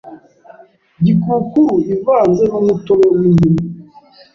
[1.03, 3.61] Gikukuru ivanze n’umutobe w’indimu